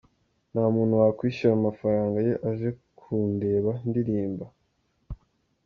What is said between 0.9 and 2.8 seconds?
wakwishyura amafaranga ye aje